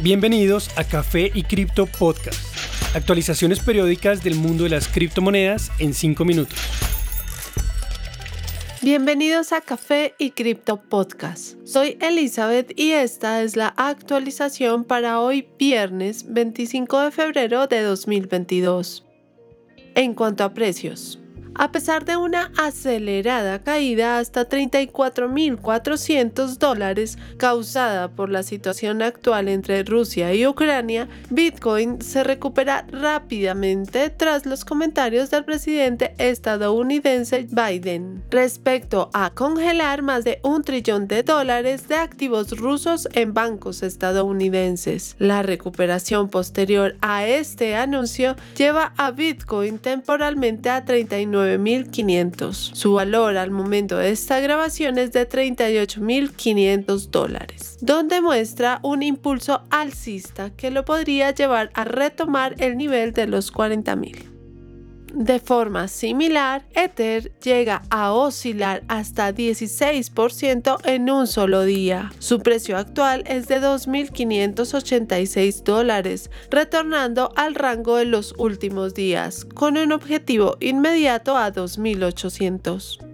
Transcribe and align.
Bienvenidos 0.00 0.70
a 0.78 0.84
Café 0.84 1.32
y 1.34 1.42
Cripto 1.42 1.86
Podcast. 1.86 2.38
Actualizaciones 2.94 3.58
periódicas 3.58 4.22
del 4.22 4.36
mundo 4.36 4.62
de 4.62 4.70
las 4.70 4.86
criptomonedas 4.86 5.72
en 5.80 5.92
5 5.92 6.24
minutos. 6.24 6.56
Bienvenidos 8.80 9.52
a 9.52 9.60
Café 9.60 10.14
y 10.16 10.30
Cripto 10.30 10.80
Podcast. 10.80 11.56
Soy 11.64 11.98
Elizabeth 12.00 12.78
y 12.78 12.92
esta 12.92 13.42
es 13.42 13.56
la 13.56 13.74
actualización 13.76 14.84
para 14.84 15.18
hoy 15.18 15.48
viernes 15.58 16.32
25 16.32 17.00
de 17.00 17.10
febrero 17.10 17.66
de 17.66 17.82
2022. 17.82 19.04
En 19.96 20.14
cuanto 20.14 20.44
a 20.44 20.54
precios, 20.54 21.18
a 21.58 21.70
pesar 21.72 22.04
de 22.04 22.16
una 22.16 22.52
acelerada 22.56 23.58
caída 23.58 24.18
hasta 24.18 24.48
34.400 24.48 26.56
dólares 26.56 27.18
causada 27.36 28.06
por 28.08 28.30
la 28.30 28.44
situación 28.44 29.02
actual 29.02 29.48
entre 29.48 29.82
Rusia 29.82 30.32
y 30.32 30.46
Ucrania, 30.46 31.08
Bitcoin 31.30 32.00
se 32.00 32.22
recupera 32.22 32.86
rápidamente 32.92 34.10
tras 34.10 34.46
los 34.46 34.64
comentarios 34.64 35.30
del 35.30 35.44
presidente 35.44 36.14
estadounidense 36.18 37.48
Biden 37.50 38.22
respecto 38.30 39.10
a 39.12 39.30
congelar 39.30 40.02
más 40.02 40.22
de 40.24 40.38
un 40.44 40.62
trillón 40.62 41.08
de 41.08 41.24
dólares 41.24 41.88
de 41.88 41.96
activos 41.96 42.56
rusos 42.56 43.08
en 43.14 43.34
bancos 43.34 43.82
estadounidenses. 43.82 45.16
La 45.18 45.42
recuperación 45.42 46.28
posterior 46.28 46.94
a 47.00 47.26
este 47.26 47.74
anuncio 47.74 48.36
lleva 48.56 48.92
a 48.96 49.10
Bitcoin 49.10 49.80
temporalmente 49.80 50.70
a 50.70 50.84
39 50.84 51.47
9.500. 51.56 52.52
Su 52.74 52.94
valor 52.94 53.36
al 53.36 53.50
momento 53.50 53.96
de 53.96 54.10
esta 54.10 54.40
grabación 54.40 54.98
es 54.98 55.12
de 55.12 55.28
38.500 55.28 57.10
dólares, 57.10 57.78
donde 57.80 58.20
muestra 58.20 58.80
un 58.82 59.02
impulso 59.02 59.62
alcista 59.70 60.50
que 60.50 60.70
lo 60.70 60.84
podría 60.84 61.30
llevar 61.30 61.70
a 61.74 61.84
retomar 61.84 62.54
el 62.58 62.76
nivel 62.76 63.12
de 63.12 63.26
los 63.26 63.52
40.000. 63.52 64.37
De 65.14 65.40
forma 65.40 65.88
similar, 65.88 66.66
Ether 66.74 67.32
llega 67.40 67.82
a 67.90 68.12
oscilar 68.12 68.84
hasta 68.88 69.34
16% 69.34 70.78
en 70.84 71.10
un 71.10 71.26
solo 71.26 71.64
día. 71.64 72.12
Su 72.18 72.40
precio 72.40 72.76
actual 72.76 73.24
es 73.26 73.48
de 73.48 73.58
2.586 73.60 75.62
dólares, 75.62 76.30
retornando 76.50 77.32
al 77.36 77.54
rango 77.54 77.96
de 77.96 78.04
los 78.04 78.34
últimos 78.38 78.92
días, 78.94 79.44
con 79.44 79.78
un 79.78 79.92
objetivo 79.92 80.56
inmediato 80.60 81.36
a 81.36 81.52
2.800. 81.52 83.07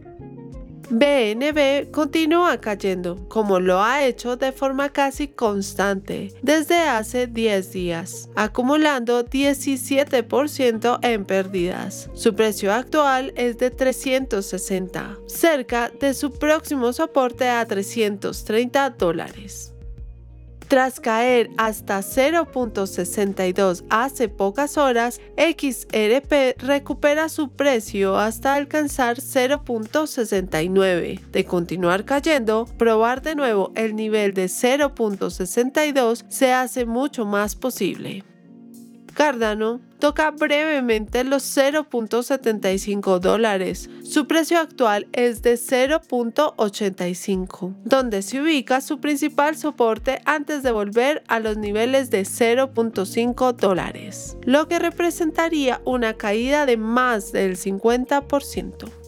BNB 0.90 1.90
continúa 1.90 2.58
cayendo, 2.58 3.28
como 3.28 3.60
lo 3.60 3.82
ha 3.82 4.04
hecho 4.04 4.36
de 4.36 4.52
forma 4.52 4.88
casi 4.90 5.28
constante 5.28 6.32
desde 6.42 6.78
hace 6.80 7.26
10 7.26 7.72
días, 7.72 8.28
acumulando 8.34 9.24
17% 9.24 10.98
en 11.02 11.24
pérdidas. 11.24 12.10
Su 12.14 12.34
precio 12.34 12.72
actual 12.72 13.32
es 13.36 13.58
de 13.58 13.70
360, 13.70 15.18
cerca 15.26 15.90
de 16.00 16.14
su 16.14 16.32
próximo 16.32 16.92
soporte 16.92 17.48
a 17.48 17.66
330 17.66 18.90
dólares. 18.90 19.73
Tras 20.68 21.00
caer 21.00 21.50
hasta 21.56 22.00
0.62 22.00 23.84
hace 23.90 24.28
pocas 24.28 24.78
horas, 24.78 25.20
XRP 25.36 26.56
recupera 26.58 27.28
su 27.28 27.50
precio 27.50 28.16
hasta 28.16 28.54
alcanzar 28.54 29.18
0.69. 29.18 31.20
De 31.20 31.44
continuar 31.44 32.04
cayendo, 32.04 32.66
probar 32.78 33.22
de 33.22 33.34
nuevo 33.34 33.72
el 33.74 33.94
nivel 33.94 34.32
de 34.34 34.46
0.62 34.46 36.24
se 36.28 36.52
hace 36.52 36.86
mucho 36.86 37.26
más 37.26 37.56
posible. 37.56 38.24
Cardano 39.14 39.80
toca 39.98 40.30
brevemente 40.32 41.24
los 41.24 41.42
0.75 41.56 43.20
dólares. 43.20 43.88
Su 44.02 44.26
precio 44.26 44.58
actual 44.58 45.06
es 45.12 45.40
de 45.42 45.54
0.85, 45.54 47.74
donde 47.84 48.22
se 48.22 48.42
ubica 48.42 48.80
su 48.80 48.98
principal 49.00 49.56
soporte 49.56 50.20
antes 50.26 50.62
de 50.62 50.70
volver 50.72 51.22
a 51.28 51.38
los 51.40 51.56
niveles 51.56 52.10
de 52.10 52.22
0.5 52.22 53.54
dólares, 53.54 54.36
lo 54.42 54.68
que 54.68 54.78
representaría 54.78 55.80
una 55.84 56.14
caída 56.14 56.66
de 56.66 56.76
más 56.76 57.32
del 57.32 57.56
50%. 57.56 59.03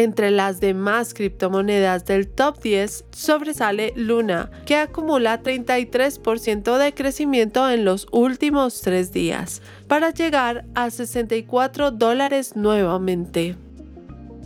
Entre 0.00 0.30
las 0.30 0.60
demás 0.60 1.12
criptomonedas 1.12 2.06
del 2.06 2.26
top 2.26 2.62
10 2.62 3.04
sobresale 3.10 3.92
Luna, 3.96 4.50
que 4.64 4.76
acumula 4.76 5.42
33% 5.42 6.78
de 6.78 6.94
crecimiento 6.94 7.68
en 7.68 7.84
los 7.84 8.06
últimos 8.10 8.80
tres 8.80 9.12
días, 9.12 9.60
para 9.88 10.08
llegar 10.08 10.64
a 10.74 10.88
64 10.88 11.90
dólares 11.90 12.56
nuevamente. 12.56 13.56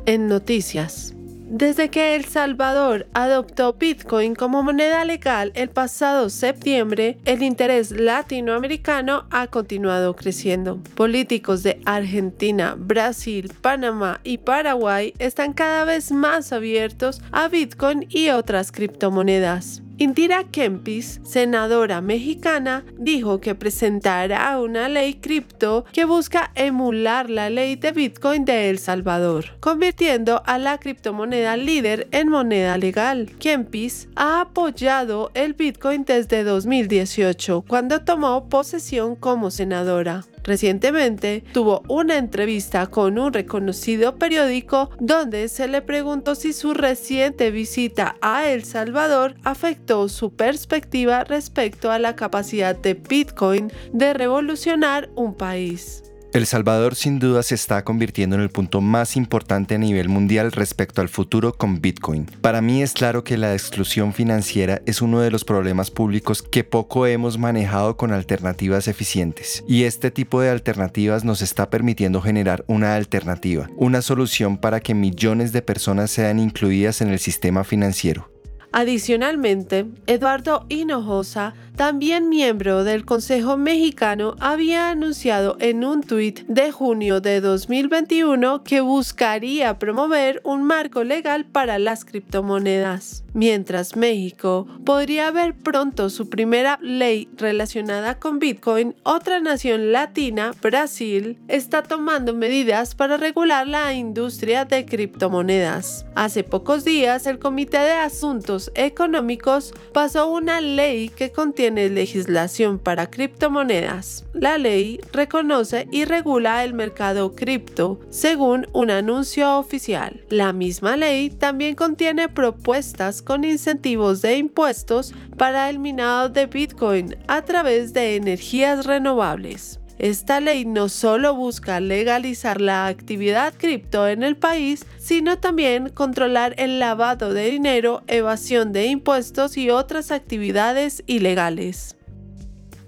En 0.06 0.26
noticias. 0.26 1.14
Desde 1.47 1.91
que 1.91 2.16
El 2.16 2.25
Salvador 2.25 3.06
adoptó 3.12 3.75
Bitcoin 3.75 4.34
como 4.34 4.62
moneda 4.62 5.05
legal 5.05 5.53
el 5.55 5.69
pasado 5.69 6.31
septiembre, 6.31 7.19
el 7.27 7.43
interés 7.43 7.91
latinoamericano 7.91 9.27
ha 9.31 9.47
continuado 9.47 10.16
creciendo. 10.16 10.81
Políticos 10.94 11.62
de 11.62 11.81
Argentina, 11.84 12.75
Brasil, 12.78 13.53
Panamá 13.60 14.21
y 14.25 14.38
Paraguay 14.38 15.12
están 15.19 15.53
cada 15.53 15.84
vez 15.84 16.10
más 16.10 16.53
abiertos 16.53 17.21
a 17.31 17.49
Bitcoin 17.49 18.06
y 18.09 18.31
otras 18.31 18.72
criptomonedas. 18.72 19.83
Indira 19.97 20.43
Kempis, 20.43 21.21
senadora 21.22 22.00
mexicana, 22.00 22.84
dijo 22.99 23.41
que 23.41 23.55
presentará 23.55 24.59
una 24.59 24.88
ley 24.88 25.15
cripto 25.15 25.84
que 25.93 26.05
busca 26.05 26.50
emular 26.56 27.31
la 27.31 27.49
ley 27.49 27.77
de 27.77 27.93
Bitcoin 27.93 28.44
de 28.44 28.71
El 28.71 28.81
Salvador, 28.81 29.56
convirtiendo 29.60 30.43
a 30.47 30.59
la 30.59 30.78
criptomoneda 30.78 31.56
líder 31.56 32.09
en 32.10 32.28
moneda 32.28 32.77
legal. 32.77 33.31
Kempis 33.38 34.09
ha 34.16 34.41
apoyado 34.41 35.31
el 35.34 35.55
Bitcoin 35.55 36.05
desde 36.05 36.43
2018, 36.43 37.65
cuando 37.69 38.03
tomó 38.03 38.49
posesión 38.49 39.15
como 39.15 39.53
senadora. 39.53 40.25
Recientemente 40.44 41.43
tuvo 41.53 41.82
una 41.88 42.19
entrevista 42.19 42.87
con 42.87 43.19
un 43.19 43.32
reconocido 43.32 44.16
periódico 44.16 44.91
donde 45.00 45.49
se 45.49 45.66
le 45.69 45.81
preguntó 45.81 46.34
si 46.34 46.53
su 46.53 46.75
reciente 46.75 47.50
visita 47.50 48.16
a 48.21 48.47
El 48.49 48.65
Salvador 48.65 49.37
afectó 49.43 50.09
su 50.09 50.34
perspectiva 50.34 51.25
respecto 51.25 51.91
a 51.91 51.99
la 51.99 52.15
capacidad 52.15 52.77
de 52.77 52.94
Bitcoin 52.94 53.72
de 53.93 54.12
revolucionar 54.12 55.09
un 55.16 55.34
país. 55.34 56.13
El 56.34 56.46
Salvador 56.46 56.96
sin 56.96 57.20
duda 57.20 57.44
se 57.44 57.54
está 57.54 57.84
convirtiendo 57.84 58.34
en 58.34 58.42
el 58.42 58.50
punto 58.50 58.80
más 58.80 59.14
importante 59.14 59.76
a 59.76 59.78
nivel 59.78 60.08
mundial 60.08 60.50
respecto 60.50 61.00
al 61.00 61.08
futuro 61.08 61.52
con 61.52 61.80
Bitcoin. 61.80 62.26
Para 62.40 62.60
mí 62.60 62.82
es 62.82 62.92
claro 62.92 63.22
que 63.22 63.38
la 63.38 63.52
exclusión 63.52 64.12
financiera 64.12 64.82
es 64.84 65.00
uno 65.00 65.20
de 65.20 65.30
los 65.30 65.44
problemas 65.44 65.92
públicos 65.92 66.42
que 66.42 66.64
poco 66.64 67.06
hemos 67.06 67.38
manejado 67.38 67.96
con 67.96 68.10
alternativas 68.10 68.88
eficientes. 68.88 69.62
Y 69.68 69.84
este 69.84 70.10
tipo 70.10 70.40
de 70.40 70.50
alternativas 70.50 71.24
nos 71.24 71.40
está 71.40 71.70
permitiendo 71.70 72.20
generar 72.20 72.64
una 72.66 72.96
alternativa, 72.96 73.70
una 73.76 74.02
solución 74.02 74.58
para 74.58 74.80
que 74.80 74.92
millones 74.92 75.52
de 75.52 75.62
personas 75.62 76.10
sean 76.10 76.40
incluidas 76.40 77.00
en 77.00 77.10
el 77.10 77.20
sistema 77.20 77.62
financiero. 77.62 78.28
Adicionalmente, 78.76 79.86
Eduardo 80.08 80.66
Hinojosa 80.68 81.54
también 81.76 82.28
miembro 82.28 82.84
del 82.84 83.04
Consejo 83.04 83.56
Mexicano, 83.56 84.36
había 84.38 84.90
anunciado 84.90 85.56
en 85.58 85.84
un 85.84 86.02
tuit 86.02 86.40
de 86.46 86.70
junio 86.70 87.20
de 87.20 87.40
2021 87.40 88.62
que 88.62 88.80
buscaría 88.80 89.78
promover 89.78 90.40
un 90.44 90.62
marco 90.62 91.02
legal 91.02 91.44
para 91.44 91.78
las 91.78 92.04
criptomonedas. 92.04 93.24
Mientras 93.32 93.96
México 93.96 94.68
podría 94.84 95.32
ver 95.32 95.56
pronto 95.56 96.08
su 96.08 96.28
primera 96.28 96.78
ley 96.81 97.28
relacionada 97.37 98.20
con 98.20 98.38
Bitcoin, 98.38 98.94
otra 99.02 99.40
nación 99.40 99.90
latina, 99.90 100.52
Brasil, 100.62 101.38
está 101.49 101.82
tomando 101.82 102.32
medidas 102.32 102.94
para 102.94 103.16
regular 103.16 103.66
la 103.66 103.93
industria 103.93 104.64
de 104.64 104.87
criptomonedas. 104.87 106.06
Hace 106.14 106.44
pocos 106.44 106.84
días, 106.84 107.26
el 107.26 107.40
Comité 107.40 107.78
de 107.78 107.93
Asuntos 107.93 108.70
Económicos 108.76 109.75
pasó 109.93 110.31
una 110.31 110.60
ley 110.60 111.08
que 111.08 111.32
contiene 111.32 111.63
tiene 111.64 111.88
legislación 111.88 112.78
para 112.78 113.08
criptomonedas. 113.08 114.26
La 114.34 114.58
ley 114.58 115.00
reconoce 115.14 115.88
y 115.90 116.05
regula 116.05 116.62
el 116.62 116.75
mercado 116.75 117.34
cripto 117.34 118.00
según 118.11 118.66
un 118.75 118.90
anuncio 118.90 119.56
oficial. 119.56 120.26
La 120.28 120.52
misma 120.52 120.99
ley 120.99 121.31
también 121.31 121.75
contiene 121.75 122.28
propuestas 122.28 123.22
con 123.22 123.44
incentivos 123.44 124.20
de 124.20 124.37
impuestos 124.37 125.14
para 125.38 125.70
el 125.70 125.78
minado 125.78 126.28
de 126.28 126.44
Bitcoin 126.44 127.16
a 127.28 127.40
través 127.46 127.94
de 127.94 128.16
energías 128.16 128.84
renovables. 128.84 129.81
Esta 129.99 130.41
ley 130.41 130.64
no 130.64 130.88
solo 130.88 131.35
busca 131.35 131.79
legalizar 131.81 132.61
la 132.61 132.87
actividad 132.87 133.55
cripto 133.56 134.08
en 134.08 134.23
el 134.23 134.37
país, 134.37 134.85
sino 134.99 135.38
también 135.38 135.88
controlar 135.88 136.55
el 136.58 136.81
lavado 136.81 137.32
de 137.32 137.50
dinero, 137.50 138.02
evasión 138.08 138.73
de 138.73 138.87
impuestos 138.87 139.56
y 139.56 139.70
otras 139.70 140.11
actividades 140.11 141.05
ilegales. 141.06 141.96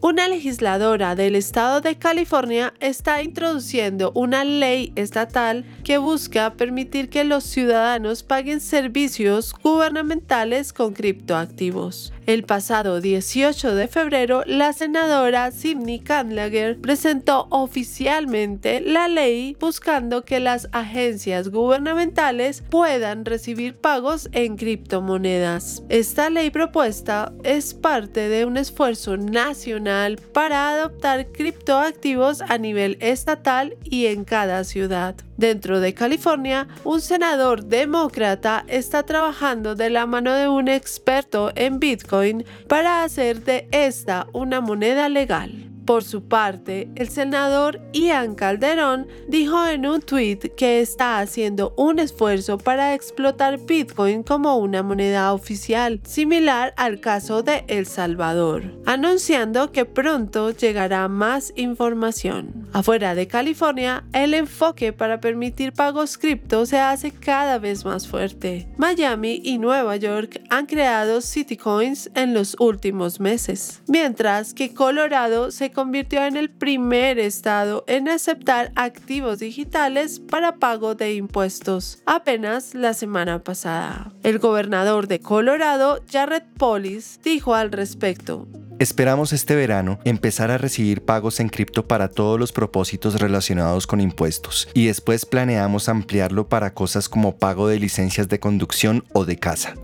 Una 0.03 0.29
legisladora 0.29 1.17
del 1.17 1.35
estado 1.35 1.81
de 1.81 1.97
California 1.97 2.75
está 2.81 3.23
introduciendo 3.23 4.13
una 4.15 4.45
ley 4.45 4.93
estatal 4.95 5.65
que 5.85 5.99
busca 5.99 6.55
permitir 6.55 7.09
que 7.09 7.25
los 7.25 7.45
ciudadanos 7.45 8.23
paguen 8.23 8.61
servicios 8.61 9.55
gubernamentales 9.63 10.73
con 10.73 10.93
criptoactivos. 10.93 12.13
El 12.27 12.43
pasado 12.43 13.01
18 13.01 13.77
de 13.77 13.87
febrero, 13.87 14.43
la 14.47 14.73
senadora 14.73 15.53
Sidney 15.53 16.01
Kandlager 16.01 16.77
presentó 16.77 17.47
oficialmente 17.51 18.81
la 18.81 19.07
ley 19.07 19.57
buscando 19.61 20.25
que 20.25 20.41
las 20.41 20.69
agencias 20.73 21.51
gubernamentales 21.51 22.65
puedan 22.69 23.25
recibir 23.25 23.77
pagos 23.77 24.29
en 24.33 24.57
criptomonedas. 24.57 25.85
Esta 25.89 26.29
ley 26.29 26.51
propuesta 26.51 27.33
es 27.45 27.75
parte 27.75 28.29
de 28.29 28.45
un 28.45 28.57
esfuerzo 28.57 29.17
nacional 29.17 30.19
para 30.33 30.71
adoptar 30.71 31.31
criptoactivos 31.31 32.43
a 32.43 32.59
nivel 32.59 32.99
estatal 33.01 33.77
y 33.85 34.07
en 34.07 34.25
cada 34.25 34.65
ciudad. 34.65 35.15
Dentro 35.37 35.81
de 35.81 35.93
California, 35.93 36.67
un 36.85 37.01
senador 37.01 37.65
demócrata 37.65 38.65
está 38.69 39.03
trabajando 39.03 39.75
de 39.75 39.91
la 39.91 40.07
mano 40.07 40.33
de 40.33 40.49
un 40.49 40.69
experto 40.69 41.53
en 41.55 41.79
Bitcoin 41.79 42.45
para 42.69 43.03
hacer 43.03 43.45
de 43.45 43.69
esta 43.71 44.27
una 44.33 44.61
moneda 44.61 45.09
legal. 45.09 45.71
Por 45.87 46.03
su 46.03 46.27
parte, 46.27 46.89
el 46.97 47.09
senador 47.11 47.81
Ian 47.93 48.35
Calderón 48.35 49.07
dijo 49.29 49.65
en 49.69 49.87
un 49.87 50.01
tuit 50.01 50.53
que 50.57 50.81
está 50.81 51.21
haciendo 51.21 51.75
un 51.77 52.01
esfuerzo 52.01 52.59
para 52.59 52.93
explotar 52.93 53.59
Bitcoin 53.59 54.25
como 54.25 54.57
una 54.57 54.83
moneda 54.83 55.33
oficial, 55.33 56.01
similar 56.05 56.75
al 56.77 56.99
caso 56.99 57.45
de 57.45 57.65
El 57.69 57.87
Salvador, 57.87 58.65
anunciando 58.85 59.71
que 59.71 59.85
pronto 59.85 60.51
llegará 60.51 61.07
más 61.07 61.53
información. 61.55 62.66
Afuera 62.77 63.15
de 63.15 63.27
California, 63.27 64.05
el 64.13 64.35
enfoque 64.35 64.93
para 64.93 65.19
permitir 65.19 65.73
pagos 65.73 66.19
cripto 66.19 66.67
se 66.67 66.79
hace 66.79 67.11
cada 67.11 67.59
vez 67.59 67.87
más 67.87 68.07
fuerte. 68.07 68.69
Miami 68.77 69.41
y 69.43 69.57
Nueva 69.57 69.97
York 69.97 70.43
han 70.51 70.67
creado 70.67 71.23
Citycoins 71.23 72.11
en 72.15 72.35
los 72.35 72.55
últimos 72.59 73.19
meses, 73.19 73.81
mientras 73.89 74.53
que 74.53 74.75
Colorado 74.75 75.53
se 75.53 75.71
convirtió 75.71 76.23
en 76.27 76.37
el 76.37 76.51
primer 76.51 77.19
estado 77.19 77.83
en 77.87 78.11
aceptar 78.11 78.73
activos 78.77 79.39
digitales 79.39 80.21
para 80.21 80.57
pago 80.57 80.95
de 80.95 81.15
impuestos 81.15 82.03
apenas 82.05 82.75
la 82.75 82.93
semana 82.93 83.43
pasada. 83.43 84.13
El 84.23 84.39
gobernador 84.39 85.07
de 85.07 85.21
Colorado, 85.21 86.03
Jared 86.13 86.43
Polis, 86.59 87.21
dijo 87.25 87.55
al 87.55 87.73
respecto, 87.73 88.47
Esperamos 88.79 89.33
este 89.33 89.57
verano 89.57 89.99
empezar 90.05 90.51
a 90.51 90.59
recibir 90.59 91.03
pagos 91.03 91.41
en 91.41 91.49
cripto 91.49 91.89
para 91.89 92.11
todos 92.11 92.39
los 92.39 92.53
propósitos 92.53 93.19
relacionados 93.19 93.87
con 93.87 94.03
impuestos 94.03 94.69
y 94.75 94.87
después 94.87 95.25
planeamos 95.25 95.89
ampliarlo 95.89 96.51
para 96.51 96.75
cosas 96.75 97.09
como 97.09 97.39
pago 97.39 97.69
de 97.69 97.81
licencias 97.81 98.29
de 98.29 98.39
conducción 98.39 99.03
o 99.15 99.25
de 99.25 99.39
casa. 99.39 99.77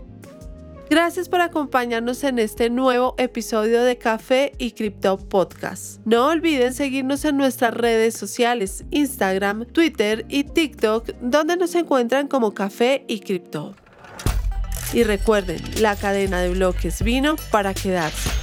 Gracias 0.91 1.27
por 1.27 1.41
acompañarnos 1.41 2.23
en 2.23 2.37
este 2.37 2.69
nuevo 2.69 3.15
episodio 3.17 3.81
de 3.81 3.97
Café 3.97 4.51
y 4.59 4.73
Cripto 4.73 5.17
Podcast. 5.17 5.99
No 6.05 6.27
olviden 6.27 6.75
seguirnos 6.75 7.25
en 7.25 7.37
nuestras 7.37 7.73
redes 7.73 8.13
sociales, 8.13 8.83
Instagram, 8.91 9.65
Twitter 9.65 10.23
y 10.29 10.43
TikTok, 10.43 11.15
donde 11.19 11.57
nos 11.57 11.73
encuentran 11.73 12.27
como 12.27 12.53
Café 12.53 13.05
y 13.07 13.21
Cripto. 13.21 13.75
Y 14.93 15.01
recuerden, 15.01 15.59
la 15.81 15.95
cadena 15.95 16.41
de 16.41 16.51
bloques 16.51 17.01
vino 17.01 17.37
para 17.49 17.73
quedarse. 17.73 18.42